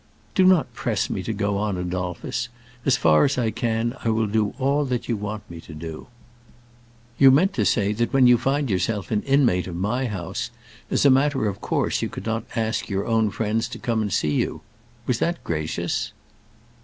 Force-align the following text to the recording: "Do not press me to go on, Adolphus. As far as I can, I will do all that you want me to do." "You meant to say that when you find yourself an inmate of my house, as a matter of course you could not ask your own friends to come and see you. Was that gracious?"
"Do 0.33 0.45
not 0.45 0.73
press 0.73 1.11
me 1.11 1.21
to 1.21 1.31
go 1.31 1.59
on, 1.59 1.77
Adolphus. 1.77 2.49
As 2.87 2.97
far 2.97 3.23
as 3.23 3.37
I 3.37 3.51
can, 3.51 3.95
I 4.03 4.09
will 4.09 4.25
do 4.25 4.55
all 4.57 4.83
that 4.85 5.07
you 5.07 5.15
want 5.15 5.47
me 5.47 5.61
to 5.61 5.75
do." 5.75 6.07
"You 7.19 7.29
meant 7.29 7.53
to 7.53 7.65
say 7.65 7.93
that 7.93 8.11
when 8.11 8.25
you 8.25 8.39
find 8.39 8.67
yourself 8.71 9.11
an 9.11 9.21
inmate 9.21 9.67
of 9.67 9.75
my 9.75 10.07
house, 10.07 10.49
as 10.89 11.05
a 11.05 11.11
matter 11.11 11.47
of 11.47 11.61
course 11.61 12.01
you 12.01 12.09
could 12.09 12.25
not 12.25 12.45
ask 12.55 12.89
your 12.89 13.05
own 13.05 13.29
friends 13.29 13.67
to 13.67 13.77
come 13.77 14.01
and 14.01 14.11
see 14.11 14.33
you. 14.33 14.61
Was 15.05 15.19
that 15.19 15.43
gracious?" 15.43 16.13